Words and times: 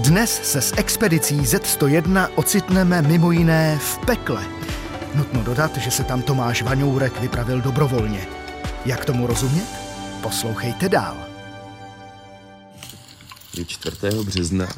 Dnes 0.00 0.40
se 0.44 0.60
s 0.60 0.74
expedicí 0.76 1.40
Z101 1.40 2.28
ocitneme 2.34 3.02
mimo 3.02 3.32
jiné 3.32 3.78
v 3.78 3.98
pekle. 4.06 4.46
Nutno 5.14 5.42
dodat, 5.42 5.76
že 5.76 5.90
se 5.90 6.04
tam 6.04 6.22
Tomáš 6.22 6.62
Vaňourek 6.62 7.20
vypravil 7.20 7.60
dobrovolně. 7.60 8.26
Jak 8.86 9.04
tomu 9.04 9.26
rozumět? 9.26 9.66
Poslouchejte 10.22 10.88
dál. 10.88 11.16
Je 13.56 13.64
4. 13.64 13.96
března 14.24 14.68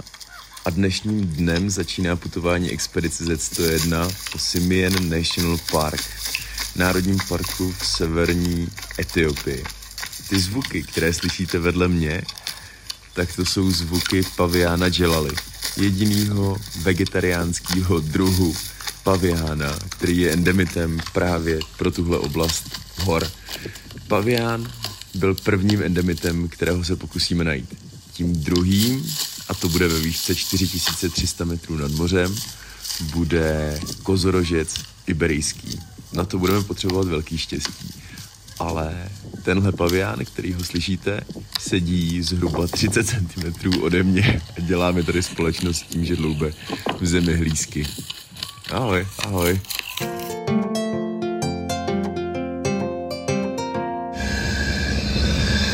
a 0.64 0.70
dnešním 0.70 1.26
dnem 1.26 1.70
začíná 1.70 2.16
putování 2.16 2.70
expedice 2.70 3.25
Z101 3.25 4.14
po 4.32 4.39
Simien 4.39 5.11
National 5.11 5.57
Park, 5.72 6.02
národním 6.76 7.18
parku 7.29 7.72
v 7.72 7.86
severní 7.86 8.68
Etiopii. 8.98 9.64
Ty 10.29 10.40
zvuky, 10.40 10.82
které 10.82 11.12
slyšíte 11.12 11.58
vedle 11.58 11.89
mě, 11.89 12.22
tak 13.12 13.36
to 13.36 13.44
jsou 13.44 13.71
zvuky 13.71 14.22
paviána 14.36 14.86
Jelali, 14.86 15.30
jedinýho 15.76 16.57
vegetariánského 16.82 18.00
druhu 18.00 18.57
paviána, 19.02 19.79
který 19.88 20.18
je 20.18 20.32
endemitem 20.32 21.00
právě 21.12 21.58
pro 21.79 21.90
tuhle 21.90 22.18
oblast 22.18 22.80
hor. 22.98 23.30
Pavián 24.08 24.72
byl 25.14 25.35
prvním 25.35 25.82
endemitem, 25.82 26.48
kterého 26.48 26.85
se 26.85 26.96
pokusíme 26.96 27.44
najít. 27.44 27.75
Tím 28.12 28.32
druhým, 28.32 29.14
a 29.49 29.54
to 29.54 29.68
bude 29.68 29.88
ve 29.88 30.00
výšce 30.00 30.35
4300 30.35 31.44
metrů 31.44 31.76
nad 31.76 31.90
mořem, 31.90 32.36
bude 33.14 33.80
kozorožec 34.02 34.74
iberijský. 35.06 35.80
Na 36.12 36.24
to 36.24 36.38
budeme 36.38 36.62
potřebovat 36.62 37.08
velký 37.08 37.38
štěstí 37.38 38.02
ale 38.62 38.94
tenhle 39.42 39.72
pavián, 39.72 40.25
který 40.25 40.52
ho 40.52 40.64
slyšíte, 40.64 41.20
sedí 41.61 42.22
zhruba 42.22 42.66
30 42.66 43.06
cm 43.06 43.83
ode 43.83 44.02
mě 44.02 44.42
a 44.56 44.61
děláme 44.61 45.02
tady 45.02 45.22
společnost 45.22 45.82
tím, 45.82 46.05
že 46.05 46.16
dloube 46.16 46.52
v 47.00 47.06
zemi 47.06 47.36
hlízky. 47.36 47.86
Ahoj, 48.72 49.06
ahoj. 49.18 49.60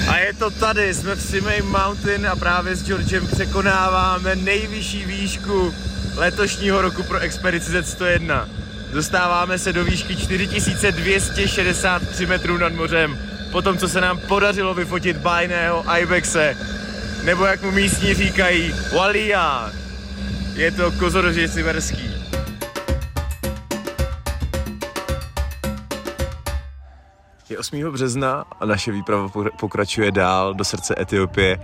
A 0.09 0.19
je 0.19 0.33
to 0.39 0.50
tady, 0.50 0.94
jsme 0.94 1.14
v 1.14 1.22
Simay 1.22 1.62
Mountain 1.62 2.27
a 2.27 2.36
právě 2.36 2.77
s 2.77 2.84
Georgem 2.84 3.27
překonáváme 3.27 4.36
nejvyšší 4.36 5.05
výšku 5.05 5.75
letošního 6.16 6.83
roku 6.83 7.03
pro 7.03 7.19
expedici 7.19 7.70
Z101. 7.70 8.48
Dostáváme 8.92 9.58
se 9.58 9.72
do 9.72 9.84
výšky 9.84 10.17
4263 10.17 12.27
metrů 12.27 12.58
nad 12.58 12.72
mořem, 12.72 13.19
po 13.53 13.62
tom, 13.62 13.78
co 13.78 13.89
se 13.89 14.00
nám 14.00 14.19
podařilo 14.19 14.75
vyfotit 14.75 15.17
bajného 15.17 15.84
Ibexe, 15.98 16.56
nebo 17.25 17.44
jak 17.44 17.62
mu 17.62 17.70
místní 17.70 18.14
říkají, 18.14 18.75
Walia. 18.97 19.70
Je 20.55 20.70
to 20.70 20.92
kozorožej 20.92 21.48
siverský. 21.48 22.11
Je 27.48 27.59
8. 27.59 27.92
března 27.92 28.44
a 28.61 28.66
naše 28.66 28.92
výprava 28.92 29.28
pokračuje 29.61 30.11
dál 30.11 30.55
do 30.55 30.64
srdce 30.64 30.94
Etiopie 31.00 31.59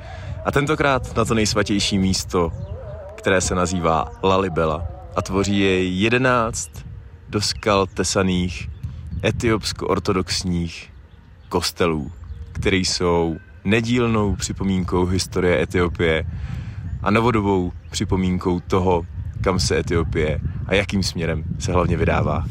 a 0.45 0.53
tentokrát 0.53 1.17
na 1.17 1.25
to 1.25 1.35
nejsvatější 1.35 1.99
místo, 1.99 2.53
které 3.15 3.41
se 3.41 3.55
nazývá 3.55 4.11
Lalibela 4.23 4.87
a 5.17 5.23
tvoří 5.23 5.61
je 5.61 5.85
11 5.85 6.94
do 7.29 7.41
skal 7.41 7.87
tesaných 7.87 8.69
etiopsko-ortodoxních 9.25 10.91
kostelů, 11.49 12.13
které 12.53 12.77
jsou 12.77 13.37
nedílnou 13.65 14.37
připomínkou 14.37 15.07
historie 15.07 15.63
Etiopie 15.63 16.25
a 17.03 17.11
novodobou 17.11 17.73
připomínkou 17.91 18.61
toho, 18.61 19.07
kam 19.41 19.61
se 19.61 19.79
Etiopie 19.79 20.41
a 20.67 20.75
jakým 20.75 21.03
směrem 21.03 21.45
se 21.59 21.73
hlavně 21.73 21.97
vydává. 21.97 22.45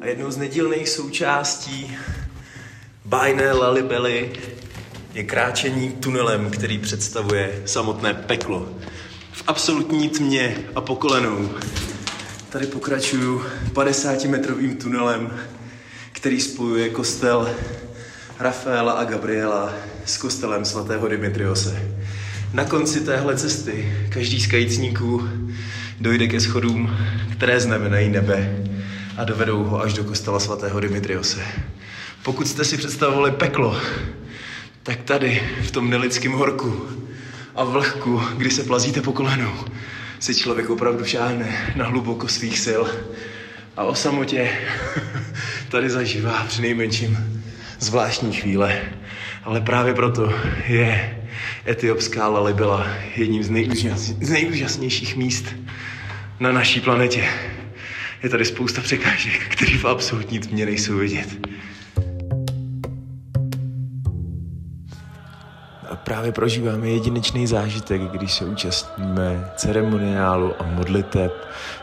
A 0.00 0.06
jednou 0.06 0.30
z 0.30 0.36
nedílných 0.36 0.88
součástí 0.88 1.96
bajné 3.04 3.52
lalibely 3.52 4.32
je 5.14 5.24
kráčení 5.24 5.90
tunelem, 5.90 6.50
který 6.50 6.78
představuje 6.78 7.62
samotné 7.66 8.14
peklo 8.14 8.68
v 9.32 9.42
absolutní 9.46 10.08
tmě 10.08 10.56
a 10.74 10.80
po 10.80 10.96
kolenou. 10.96 11.50
Tady 12.50 12.66
pokračuju 12.66 13.42
50-metrovým 13.72 14.76
tunelem, 14.76 15.30
který 16.12 16.40
spojuje 16.40 16.88
kostel 16.88 17.50
Rafaela 18.38 18.92
a 18.92 19.04
Gabriela 19.04 19.74
s 20.04 20.18
kostelem 20.18 20.64
svatého 20.64 21.08
Dimitriose. 21.08 21.92
Na 22.52 22.64
konci 22.64 23.00
téhle 23.00 23.36
cesty 23.36 23.92
každý 24.08 24.40
z 24.40 24.46
kajícníků 24.46 25.28
dojde 26.00 26.26
ke 26.26 26.40
schodům, 26.40 26.96
které 27.32 27.60
znamenají 27.60 28.08
nebe 28.08 28.64
a 29.16 29.24
dovedou 29.24 29.64
ho 29.64 29.82
až 29.82 29.92
do 29.92 30.04
kostela 30.04 30.40
svatého 30.40 30.80
Dimitriose. 30.80 31.42
Pokud 32.22 32.48
jste 32.48 32.64
si 32.64 32.76
představovali 32.76 33.30
peklo, 33.30 33.80
tak 34.82 35.02
tady, 35.02 35.42
v 35.62 35.70
tom 35.70 35.90
nelidském 35.90 36.32
horku, 36.32 36.86
a 37.54 37.64
vlhku, 37.64 38.22
kdy 38.36 38.50
se 38.50 38.64
plazíte 38.64 39.02
po 39.02 39.12
kolenou, 39.12 39.52
si 40.18 40.34
člověk 40.34 40.70
opravdu 40.70 41.04
šáhne 41.04 41.72
na 41.76 41.86
hluboko 41.86 42.28
svých 42.28 42.58
sil 42.66 42.82
a 43.76 43.84
o 43.84 43.94
samotě 43.94 44.50
tady 45.68 45.90
zažívá 45.90 46.44
při 46.48 46.62
nejmenším 46.62 47.42
zvláštní 47.78 48.32
chvíle. 48.32 48.80
Ale 49.44 49.60
právě 49.60 49.94
proto 49.94 50.32
je 50.68 51.18
etiopská 51.66 52.28
Lalibela 52.28 52.86
jedním 53.16 53.42
z, 53.42 53.50
nejúžas, 53.50 54.00
z 54.00 54.30
nejúžasnějších 54.30 55.16
míst 55.16 55.44
na 56.40 56.52
naší 56.52 56.80
planetě. 56.80 57.28
Je 58.22 58.28
tady 58.28 58.44
spousta 58.44 58.80
překážek, 58.80 59.48
které 59.48 59.78
v 59.78 59.84
absolutní 59.84 60.38
tmě 60.38 60.66
nejsou 60.66 60.96
vidět. 60.96 61.28
A 65.92 65.96
právě 65.96 66.32
prožíváme 66.32 66.88
jedinečný 66.88 67.46
zážitek, 67.46 68.02
když 68.02 68.32
se 68.32 68.44
účastníme 68.44 69.52
ceremoniálu 69.56 70.54
a 70.58 70.66
modliteb 70.66 71.32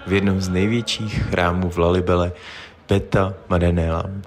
v 0.07 0.13
jednom 0.13 0.41
z 0.41 0.49
největších 0.49 1.23
chrámů 1.23 1.69
v 1.69 1.77
Lalibele, 1.77 2.31
Beta 2.89 3.33
Madenelam. 3.49 4.21